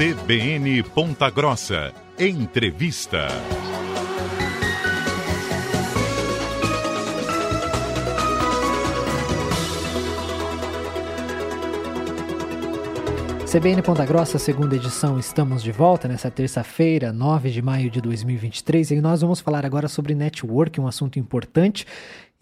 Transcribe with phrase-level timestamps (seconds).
[0.00, 1.92] CBN Ponta Grossa.
[2.18, 3.28] Entrevista.
[13.44, 18.92] CBN Ponta Grossa, segunda edição, estamos de volta nessa terça-feira, 9 de maio de 2023,
[18.92, 21.84] e nós vamos falar agora sobre network, um assunto importante.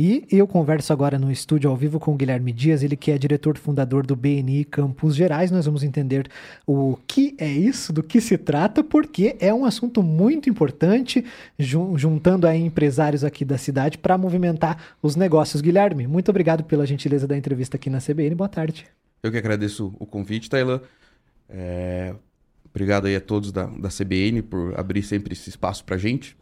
[0.01, 3.19] E eu converso agora no estúdio ao vivo com o Guilherme Dias, ele que é
[3.19, 5.50] diretor fundador do BNI Campos Gerais.
[5.50, 6.31] Nós vamos entender
[6.64, 11.25] o que é isso, do que se trata, porque é um assunto muito importante,
[11.58, 15.61] juntando aí empresários aqui da cidade para movimentar os negócios.
[15.61, 18.36] Guilherme, muito obrigado pela gentileza da entrevista aqui na CBN.
[18.36, 18.86] Boa tarde.
[19.21, 20.80] Eu que agradeço o convite, Taylor.
[21.49, 22.14] É,
[22.71, 26.36] obrigado aí a todos da, da CBN por abrir sempre esse espaço para gente.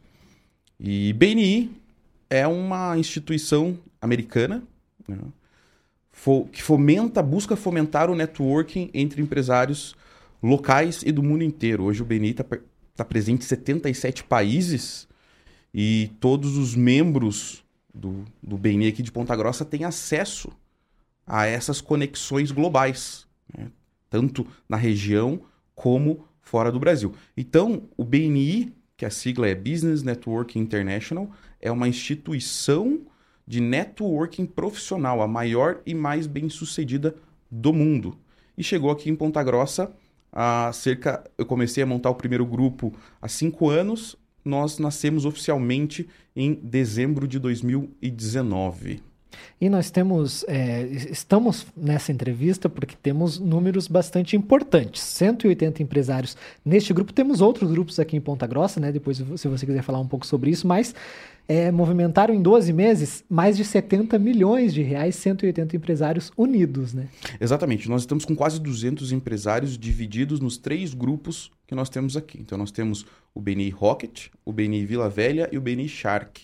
[0.79, 1.86] E BNI
[2.29, 4.63] é uma instituição americana
[5.07, 5.19] né,
[6.53, 9.95] que fomenta, busca fomentar o networking entre empresários
[10.43, 11.85] locais e do mundo inteiro.
[11.85, 12.45] Hoje o BNI está
[12.95, 15.07] tá presente em 77 países
[15.73, 20.51] e todos os membros do, do BNI aqui de Ponta Grossa têm acesso
[21.27, 23.27] a essas conexões globais.
[23.57, 23.69] Né?
[24.09, 25.41] tanto na região
[25.75, 27.15] como fora do Brasil.
[27.37, 33.01] Então, o BNI, que a sigla é Business Networking International, é uma instituição
[33.47, 37.15] de networking profissional, a maior e mais bem-sucedida
[37.51, 38.19] do mundo.
[38.59, 39.93] E chegou aqui em Ponta Grossa
[40.33, 41.25] há cerca.
[41.39, 44.17] Eu comecei a montar o primeiro grupo há cinco anos.
[44.45, 49.03] Nós nascemos oficialmente em dezembro de 2019.
[49.61, 55.03] E nós temos, é, estamos nessa entrevista porque temos números bastante importantes.
[55.03, 57.13] 180 empresários neste grupo.
[57.13, 58.93] Temos outros grupos aqui em Ponta Grossa, né?
[58.93, 60.95] Depois, se você quiser falar um pouco sobre isso, mas
[61.49, 67.09] é, movimentaram em 12 meses mais de 70 milhões de reais, 180 empresários unidos, né?
[67.41, 67.89] Exatamente.
[67.89, 72.39] Nós estamos com quase 200 empresários divididos nos três grupos que nós temos aqui.
[72.41, 76.43] Então, nós temos o BNI Rocket, o BNI Vila Velha e o BNI Shark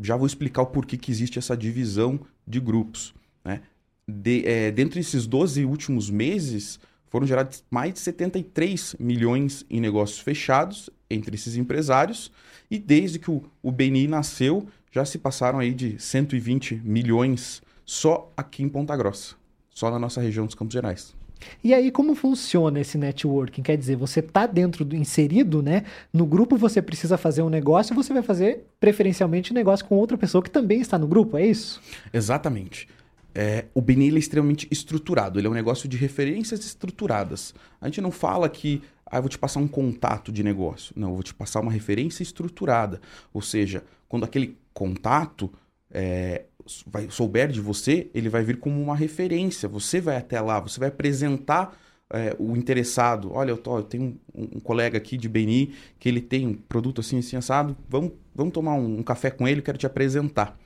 [0.00, 3.14] já vou explicar o porquê que existe essa divisão de grupos.
[3.44, 3.62] Né?
[4.06, 10.20] De, é, dentre esses 12 últimos meses, foram gerados mais de 73 milhões em negócios
[10.20, 12.30] fechados entre esses empresários,
[12.70, 18.30] e desde que o, o BNI nasceu, já se passaram aí de 120 milhões só
[18.36, 19.34] aqui em Ponta Grossa,
[19.70, 21.15] só na nossa região dos Campos Gerais.
[21.62, 23.62] E aí, como funciona esse networking?
[23.62, 25.84] Quer dizer, você está dentro do inserido, né?
[26.12, 30.16] No grupo você precisa fazer um negócio, você vai fazer preferencialmente um negócio com outra
[30.16, 31.80] pessoa que também está no grupo, é isso?
[32.12, 32.88] Exatamente.
[33.34, 37.54] É, o BNI é extremamente estruturado, ele é um negócio de referências estruturadas.
[37.80, 40.92] A gente não fala que ah, eu vou te passar um contato de negócio.
[40.96, 43.00] Não, eu vou te passar uma referência estruturada.
[43.32, 45.52] Ou seja, quando aquele contato
[45.90, 46.44] é,
[46.86, 49.68] vai, souber de você, ele vai vir como uma referência.
[49.68, 51.76] Você vai até lá, você vai apresentar
[52.10, 53.32] é, o interessado.
[53.32, 56.54] Olha, eu, tô, eu tenho um, um, colega aqui de Beni que ele tem um
[56.54, 57.76] produto assim, assim, assado.
[57.88, 60.58] Vamos, vamos tomar um, um café com ele, quero te apresentar.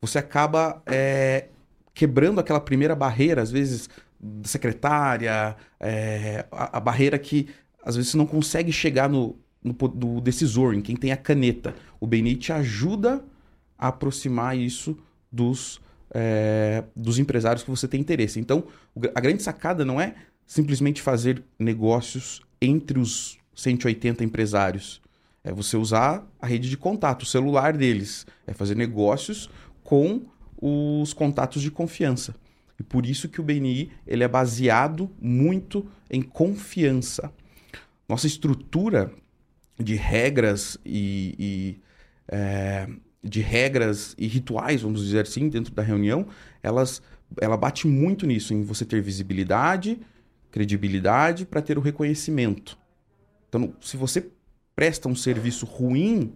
[0.00, 1.48] Você acaba é,
[1.92, 3.88] quebrando aquela primeira barreira, às vezes,
[4.44, 7.48] secretária, é, a, a, barreira que
[7.82, 11.74] às vezes você não consegue chegar no, no, no decisor, em quem tem a caneta.
[11.98, 13.22] O Beni te ajuda
[13.78, 14.96] a aproximar isso
[15.30, 15.80] dos,
[16.12, 18.40] é, dos empresários que você tem interesse.
[18.40, 18.64] Então,
[19.14, 20.14] a grande sacada não é
[20.46, 25.00] simplesmente fazer negócios entre os 180 empresários.
[25.42, 28.26] É você usar a rede de contato, o celular deles.
[28.46, 29.48] É fazer negócios
[29.82, 30.22] com
[30.60, 32.34] os contatos de confiança.
[32.78, 37.32] E por isso que o BNI ele é baseado muito em confiança.
[38.08, 39.12] Nossa estrutura
[39.78, 41.80] de regras e, e
[42.28, 42.88] é,
[43.22, 46.26] de regras e rituais, vamos dizer assim, dentro da reunião,
[46.62, 47.02] elas,
[47.40, 49.98] ela bate muito nisso, em você ter visibilidade,
[50.50, 52.78] credibilidade para ter o reconhecimento.
[53.48, 54.30] Então, se você
[54.74, 56.32] presta um serviço ruim,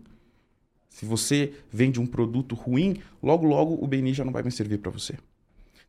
[0.90, 4.78] se você vende um produto ruim, logo logo o BNI já não vai mais servir
[4.78, 5.16] para você.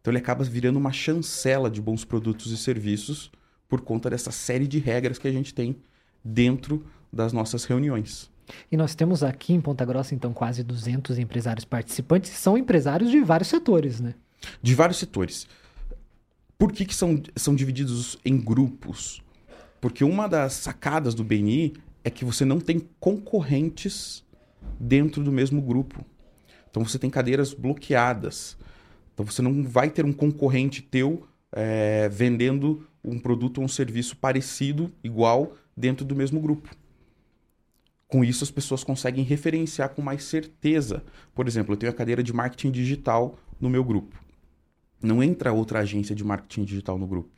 [0.01, 3.31] Então ele acaba virando uma chancela de bons produtos e serviços
[3.67, 5.75] por conta dessa série de regras que a gente tem
[6.23, 8.31] dentro das nossas reuniões.
[8.71, 13.21] E nós temos aqui em Ponta Grossa, então, quase 200 empresários participantes, são empresários de
[13.21, 14.13] vários setores, né?
[14.61, 15.47] De vários setores.
[16.57, 19.21] Por que, que são, são divididos em grupos?
[19.81, 24.23] Porque uma das sacadas do BNI é que você não tem concorrentes
[24.79, 26.05] dentro do mesmo grupo.
[26.69, 28.57] Então você tem cadeiras bloqueadas.
[29.13, 34.17] Então você não vai ter um concorrente teu é, vendendo um produto ou um serviço
[34.17, 36.69] parecido, igual, dentro do mesmo grupo.
[38.07, 41.03] Com isso, as pessoas conseguem referenciar com mais certeza.
[41.33, 44.19] Por exemplo, eu tenho a cadeira de marketing digital no meu grupo.
[45.01, 47.31] Não entra outra agência de marketing digital no grupo.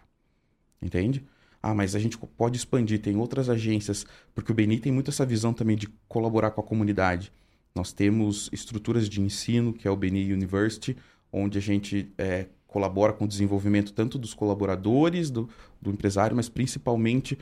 [0.82, 1.26] Entende?
[1.62, 4.06] Ah, mas a gente pode expandir, tem outras agências,
[4.36, 7.32] porque o BNI tem muito essa visão também de colaborar com a comunidade.
[7.74, 10.96] Nós temos estruturas de ensino, que é o BNI University,
[11.32, 15.50] onde a gente é, colabora com o desenvolvimento tanto dos colaboradores, do,
[15.82, 17.38] do empresário, mas principalmente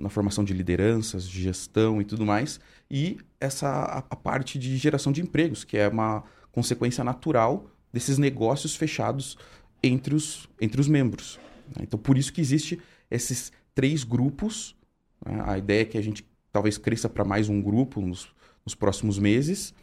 [0.00, 2.58] na formação de lideranças, de gestão e tudo mais,
[2.90, 8.18] e essa a, a parte de geração de empregos, que é uma consequência natural desses
[8.18, 9.36] negócios fechados
[9.82, 11.38] entre os, entre os membros.
[11.76, 11.82] Né?
[11.82, 12.80] Então, por isso que existe
[13.10, 14.76] esses três grupos.
[15.24, 15.42] Né?
[15.46, 18.28] A ideia é que a gente talvez cresça para mais um grupo nos,
[18.64, 19.74] nos próximos meses,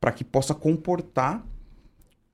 [0.00, 1.44] para que possa comportar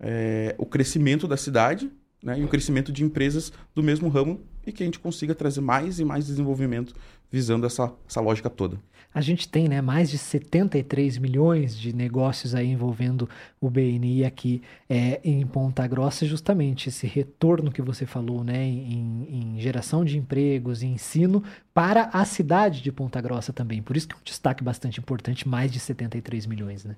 [0.00, 1.90] é, o crescimento da cidade
[2.22, 2.38] né?
[2.38, 5.98] e o crescimento de empresas do mesmo ramo e que a gente consiga trazer mais
[5.98, 6.94] e mais desenvolvimento
[7.30, 8.78] visando essa, essa lógica toda.
[9.14, 13.28] A gente tem né, mais de 73 milhões de negócios aí envolvendo
[13.60, 19.54] o BNI aqui é, em Ponta Grossa, justamente esse retorno que você falou né, em,
[19.56, 21.42] em geração de empregos e ensino
[21.74, 23.82] para a cidade de Ponta Grossa também.
[23.82, 26.84] Por isso que é um destaque bastante importante, mais de 73 milhões.
[26.84, 26.96] Né?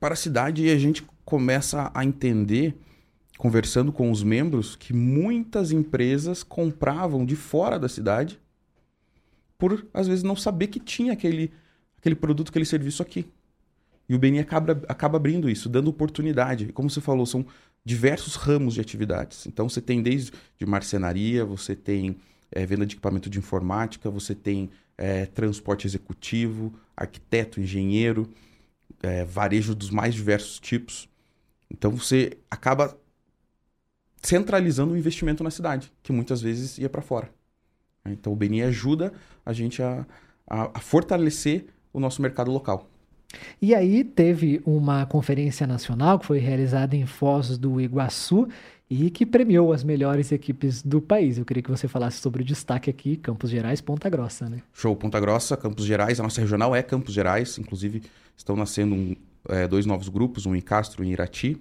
[0.00, 2.74] Para a cidade, a gente começa a entender
[3.36, 8.40] conversando com os membros que muitas empresas compravam de fora da cidade
[9.58, 11.52] por, às vezes, não saber que tinha aquele,
[11.98, 13.26] aquele produto, aquele serviço aqui.
[14.08, 16.72] E o BNI acaba, acaba abrindo isso, dando oportunidade.
[16.72, 17.44] Como você falou, são
[17.84, 19.46] diversos ramos de atividades.
[19.46, 22.16] Então, você tem desde de marcenaria, você tem
[22.52, 28.28] é, venda de equipamento de informática, você tem é, transporte executivo, arquiteto, engenheiro,
[29.02, 31.08] é, varejo dos mais diversos tipos.
[31.70, 32.96] Então, você acaba
[34.22, 37.30] centralizando o investimento na cidade, que muitas vezes ia para fora.
[38.04, 39.12] Então o BNI ajuda
[39.44, 40.06] a gente a,
[40.46, 42.88] a, a fortalecer o nosso mercado local.
[43.60, 48.48] E aí teve uma conferência nacional que foi realizada em Foz do Iguaçu
[48.88, 51.38] e que premiou as melhores equipes do país.
[51.38, 54.62] Eu queria que você falasse sobre o destaque aqui, Campos Gerais, Ponta Grossa, né?
[54.72, 58.02] Show, Ponta Grossa, Campos Gerais, a nossa regional é Campos Gerais, inclusive
[58.36, 59.16] estão nascendo um,
[59.48, 61.60] é, dois novos grupos, um em Castro e um em Irati.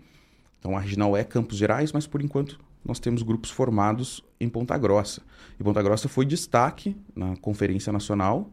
[0.65, 4.75] Então a regional é Campos Gerais, mas por enquanto nós temos grupos formados em Ponta
[4.79, 5.21] Grossa.
[5.59, 8.49] E Ponta Grossa foi destaque na Conferência Nacional,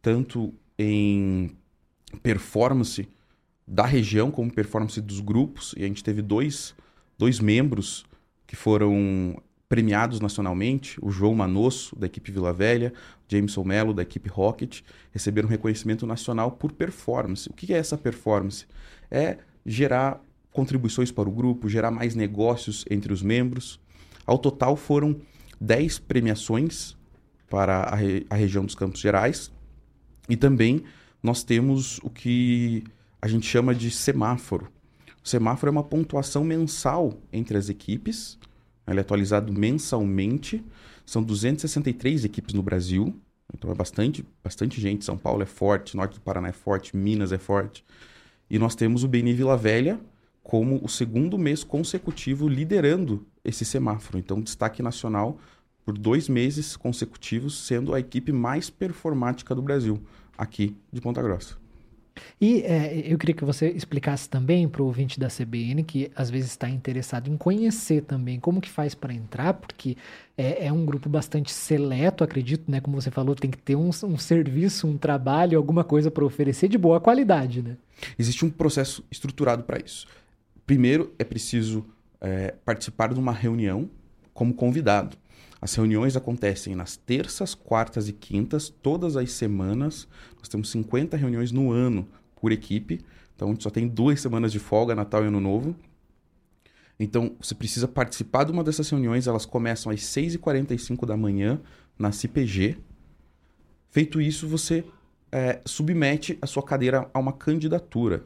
[0.00, 1.50] tanto em
[2.22, 3.08] performance
[3.66, 5.74] da região como performance dos grupos.
[5.76, 6.76] E a gente teve dois,
[7.18, 8.06] dois membros
[8.46, 9.36] que foram
[9.68, 12.92] premiados nacionalmente, o João Manosso, da equipe Vila Velha,
[13.26, 17.50] Jameson Mello, da equipe Rocket, receberam reconhecimento nacional por performance.
[17.50, 18.64] O que é essa performance?
[19.10, 20.22] É gerar
[20.58, 23.78] contribuições para o grupo, gerar mais negócios entre os membros.
[24.26, 25.20] Ao total foram
[25.60, 26.96] 10 premiações
[27.48, 29.52] para a, re a região dos Campos Gerais.
[30.28, 30.82] E também
[31.22, 32.82] nós temos o que
[33.22, 34.66] a gente chama de semáforo.
[35.24, 38.36] O semáforo é uma pontuação mensal entre as equipes.
[38.84, 40.64] Ele é atualizado mensalmente.
[41.06, 43.14] São 263 equipes no Brasil.
[43.54, 45.04] Então é bastante, bastante gente.
[45.04, 47.84] São Paulo é forte, Norte do Paraná é forte, Minas é forte.
[48.50, 50.00] E nós temos o Beni Vila Velha,
[50.48, 54.16] como o segundo mês consecutivo liderando esse semáforo.
[54.16, 55.36] Então, destaque nacional
[55.84, 60.00] por dois meses consecutivos, sendo a equipe mais performática do Brasil,
[60.38, 61.56] aqui de Ponta Grossa.
[62.40, 66.30] E é, eu queria que você explicasse também para o ouvinte da CBN que às
[66.30, 69.98] vezes está interessado em conhecer também como que faz para entrar, porque
[70.36, 72.80] é, é, um grupo bastante seleto, acredito, né?
[72.80, 76.68] Como você falou, tem que ter um, um serviço, um trabalho, alguma coisa para oferecer
[76.68, 77.76] de boa qualidade, né?
[78.18, 80.06] Existe um processo estruturado para isso.
[80.68, 81.82] Primeiro, é preciso
[82.20, 83.88] é, participar de uma reunião
[84.34, 85.16] como convidado.
[85.62, 90.06] As reuniões acontecem nas terças, quartas e quintas, todas as semanas.
[90.36, 92.06] Nós temos 50 reuniões no ano
[92.38, 93.00] por equipe.
[93.34, 95.74] Então, a gente só tem duas semanas de folga, Natal e Ano Novo.
[97.00, 99.26] Então, você precisa participar de uma dessas reuniões.
[99.26, 101.62] Elas começam às 6h45 da manhã
[101.98, 102.76] na CPG.
[103.88, 104.84] Feito isso, você
[105.32, 108.22] é, submete a sua cadeira a uma candidatura.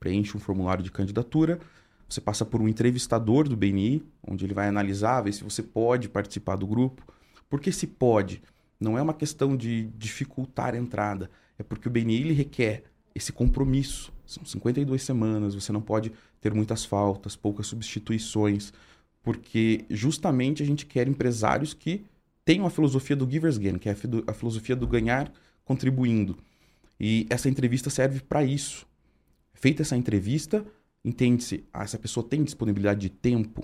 [0.00, 1.60] Preenche um formulário de candidatura
[2.08, 6.08] você passa por um entrevistador do BNI, onde ele vai analisar, ver se você pode
[6.08, 7.02] participar do grupo.
[7.48, 8.42] Porque se pode,
[8.78, 12.84] não é uma questão de dificultar a entrada, é porque o BNI ele requer
[13.14, 14.12] esse compromisso.
[14.26, 18.72] São 52 semanas, você não pode ter muitas faltas, poucas substituições,
[19.22, 22.04] porque justamente a gente quer empresários que
[22.44, 23.96] tenham a filosofia do Givers Gain, que é
[24.26, 25.32] a filosofia do ganhar
[25.64, 26.36] contribuindo.
[27.00, 28.86] E essa entrevista serve para isso.
[29.52, 30.64] Feita essa entrevista,
[31.04, 33.62] Entende-se, ah, essa pessoa tem disponibilidade de tempo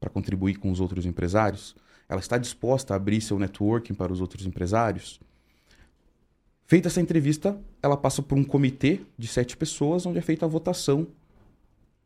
[0.00, 1.76] para contribuir com os outros empresários?
[2.08, 5.20] Ela está disposta a abrir seu networking para os outros empresários?
[6.66, 10.48] Feita essa entrevista, ela passa por um comitê de sete pessoas, onde é feita a
[10.48, 11.06] votação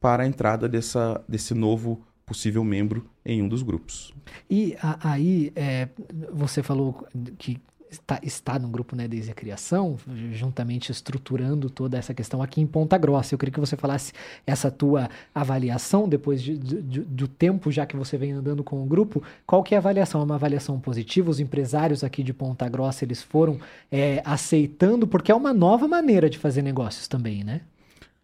[0.00, 4.14] para a entrada dessa, desse novo possível membro em um dos grupos.
[4.48, 5.88] E a, aí, é,
[6.32, 7.06] você falou
[7.38, 7.60] que
[7.94, 9.96] está, está no grupo né, desde a criação,
[10.32, 13.34] juntamente estruturando toda essa questão aqui em Ponta Grossa.
[13.34, 14.12] Eu queria que você falasse
[14.46, 18.86] essa tua avaliação depois de, de, do tempo já que você vem andando com o
[18.86, 19.22] grupo.
[19.46, 20.20] Qual que é a avaliação?
[20.20, 21.30] É uma avaliação positiva?
[21.30, 23.58] Os empresários aqui de Ponta Grossa eles foram
[23.90, 27.62] é, aceitando porque é uma nova maneira de fazer negócios também, né?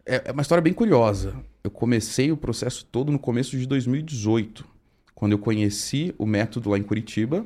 [0.05, 1.35] É, é uma história bem curiosa.
[1.63, 4.65] Eu comecei o processo todo no começo de 2018,
[5.13, 7.45] quando eu conheci o método lá em Curitiba.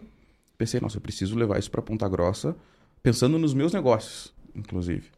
[0.57, 2.55] Pensei, nossa, eu preciso levar isso para Ponta Grossa,
[3.03, 5.09] pensando nos meus negócios, inclusive.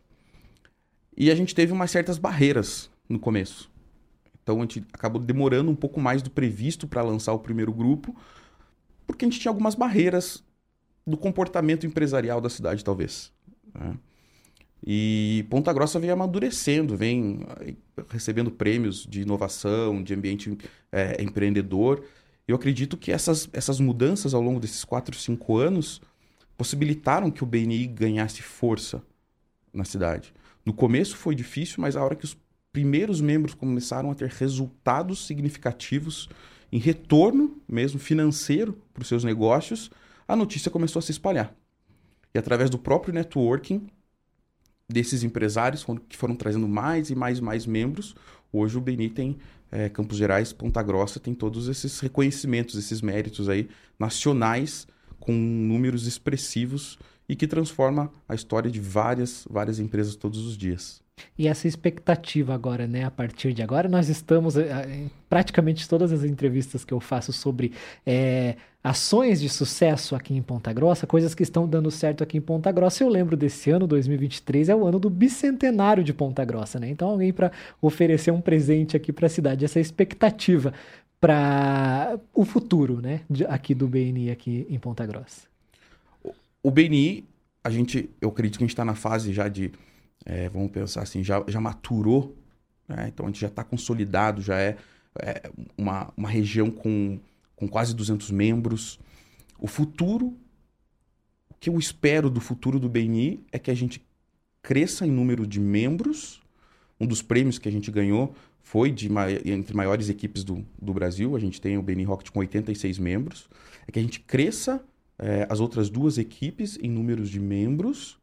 [1.16, 3.72] E a gente teve umas certas barreiras no começo.
[4.42, 8.16] Então a gente acabou demorando um pouco mais do previsto para lançar o primeiro grupo,
[9.06, 10.44] porque a gente tinha algumas barreiras
[11.06, 13.32] do comportamento empresarial da cidade, talvez.
[13.74, 13.98] Né?
[14.86, 17.74] E Ponta Grossa vem amadurecendo, vem eh,
[18.10, 20.56] recebendo prêmios de inovação, de ambiente
[20.92, 22.04] é, empreendedor.
[22.48, 26.02] Eu acredito que essas, essas mudanças ao longo desses 4, 5 anos
[26.58, 29.04] possibilitaram que o BNI ganhasse força
[29.74, 30.34] na cidade.
[30.66, 32.38] No começo foi difícil, mas a hora que os
[32.72, 36.30] primeiros membros começaram a ter resultados significativos
[36.72, 39.92] em retorno mesmo financeiro para os seus negócios,
[40.28, 41.54] a notícia começou a se espalhar.
[42.34, 43.88] E através do próprio networking,
[44.90, 48.16] desses empresários que foram trazendo mais e mais e mais membros.
[48.52, 49.38] Hoje o Beni tem
[49.72, 53.70] é, Campos Gerais, Ponta Grossa, tem todos esses reconhecimentos, esses méritos aí
[54.00, 54.88] nacionais
[55.20, 56.98] com números expressivos
[57.28, 61.02] e que transforma a história de várias, várias empresas todos os dias.
[61.38, 63.04] E essa expectativa agora, né?
[63.04, 67.34] A partir de agora, nós estamos eh, em praticamente todas as entrevistas que eu faço
[67.34, 67.74] sobre
[68.06, 72.42] é, ações de sucesso aqui em Ponta Grossa, coisas que estão dando certo aqui em
[72.42, 73.04] Ponta Grossa.
[73.04, 76.90] Eu lembro desse ano, 2023, é o ano do bicentenário de Ponta Grossa, né?
[76.90, 80.72] Então, alguém para oferecer um presente aqui para a cidade, essa expectativa
[81.20, 83.22] para o futuro, né?
[83.50, 85.57] Aqui do BNI aqui em Ponta Grossa.
[86.68, 87.24] O BNI,
[87.64, 89.72] a gente, eu acredito que a gente está na fase já de
[90.26, 92.36] é, vamos pensar assim, já, já maturou,
[92.90, 93.08] né?
[93.08, 94.76] então a gente já está consolidado, já é,
[95.18, 97.22] é, uma, uma região com,
[97.56, 99.00] com quase 200 membros.
[99.58, 100.38] O futuro,
[101.50, 104.06] o que eu espero do futuro do BNI é que a gente
[104.62, 106.42] cresça em número de membros.
[107.00, 109.10] Um dos prêmios que a gente ganhou foi de
[109.46, 111.34] entre maiores equipes do, do Brasil.
[111.34, 113.48] A gente tem o BNI Rocket com 86 membros.
[113.88, 114.84] É que a gente cresça
[115.20, 118.20] é, as outras duas equipes em números de membros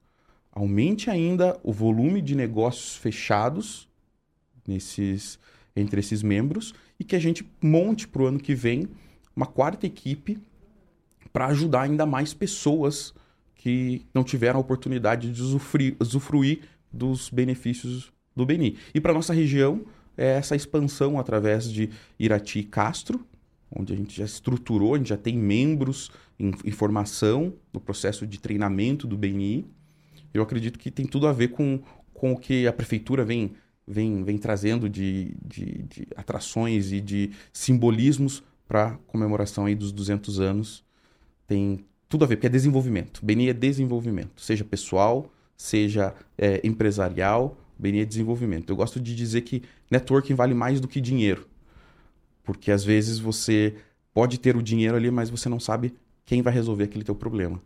[0.52, 3.88] aumente ainda o volume de negócios fechados
[4.66, 5.38] nesses,
[5.74, 8.88] entre esses membros e que a gente monte para o ano que vem
[9.34, 10.38] uma quarta equipe
[11.32, 13.12] para ajudar ainda mais pessoas
[13.56, 16.60] que não tiveram a oportunidade de usufruir, usufruir
[16.92, 18.76] dos benefícios do Beni.
[18.94, 19.84] E para nossa região,
[20.16, 23.26] é essa expansão através de Irati Castro,
[23.70, 28.26] onde a gente já estruturou, a gente já tem membros em, em formação no processo
[28.26, 29.66] de treinamento do BNI
[30.34, 31.80] eu acredito que tem tudo a ver com,
[32.12, 33.52] com o que a prefeitura vem,
[33.86, 39.92] vem, vem trazendo de, de, de atrações e de simbolismos para a comemoração aí dos
[39.92, 40.84] 200 anos.
[41.46, 43.24] Tem tudo a ver, porque é desenvolvimento.
[43.24, 48.70] Beni é desenvolvimento, seja pessoal, seja é, empresarial, Beni é desenvolvimento.
[48.70, 51.46] Eu gosto de dizer que networking vale mais do que dinheiro,
[52.44, 53.74] porque às vezes você
[54.12, 57.60] pode ter o dinheiro ali, mas você não sabe quem vai resolver aquele teu problema.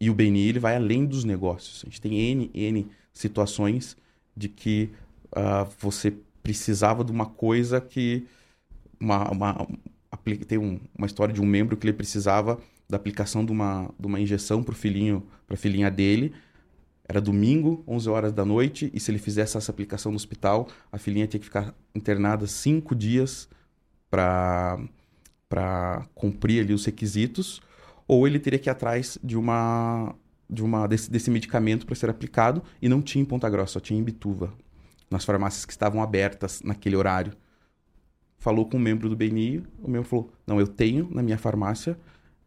[0.00, 1.82] E o BNI ele vai além dos negócios.
[1.84, 3.96] A gente tem N, N situações
[4.36, 4.90] de que
[5.32, 8.26] uh, você precisava de uma coisa que.
[8.98, 9.68] Uma, uma,
[10.46, 12.58] tem um, uma história de um membro que ele precisava
[12.88, 16.32] da aplicação de uma, de uma injeção para filhinho, para a filhinha dele.
[17.08, 20.98] Era domingo, 11 horas da noite, e se ele fizesse essa aplicação no hospital, a
[20.98, 23.48] filhinha tinha que ficar internada cinco dias
[24.10, 27.60] para cumprir ali os requisitos
[28.10, 30.14] ou ele teria que ir atrás de uma,
[30.48, 33.80] de uma desse, desse medicamento para ser aplicado e não tinha em Ponta Grossa, só
[33.80, 34.52] tinha em Bituva,
[35.08, 37.32] nas farmácias que estavam abertas naquele horário.
[38.36, 41.96] Falou com um membro do BNI, o membro falou: Não, eu tenho na minha farmácia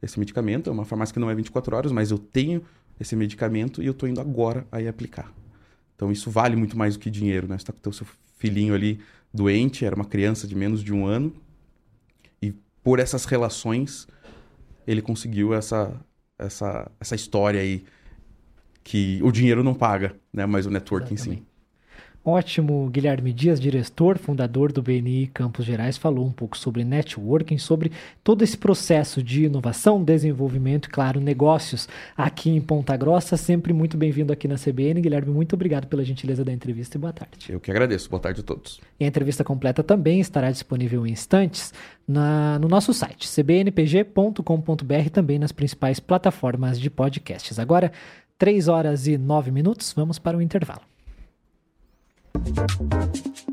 [0.02, 2.62] esse medicamento, é uma farmácia que não é 24 horas, mas eu tenho
[3.00, 5.32] esse medicamento e eu estou indo agora aí aplicar.
[5.96, 7.58] Então isso vale muito mais do que dinheiro, né?
[7.58, 8.06] Você está com o seu
[8.38, 9.00] filhinho ali
[9.34, 11.34] doente, era uma criança de menos de um ano,
[12.84, 14.08] por essas relações
[14.86, 15.94] ele conseguiu essa,
[16.38, 17.84] essa, essa história aí
[18.84, 20.46] que o dinheiro não paga, né?
[20.46, 21.42] Mas o networking Exatamente.
[21.42, 21.53] sim.
[22.26, 27.92] Ótimo, Guilherme Dias, diretor, fundador do BNI Campos Gerais, falou um pouco sobre networking, sobre
[28.24, 33.36] todo esse processo de inovação, desenvolvimento e, claro, negócios aqui em Ponta Grossa.
[33.36, 35.02] Sempre muito bem-vindo aqui na CBN.
[35.02, 37.52] Guilherme, muito obrigado pela gentileza da entrevista e boa tarde.
[37.52, 38.10] Eu que agradeço.
[38.10, 38.80] Boa tarde a todos.
[38.98, 41.74] E a entrevista completa também estará disponível em instantes
[42.08, 47.60] na, no nosso site, cbnpg.com.br, também nas principais plataformas de podcasts.
[47.60, 47.92] Agora,
[48.38, 50.93] 3 horas e 9 minutos, vamos para o intervalo.
[52.46, 53.53] Thank you.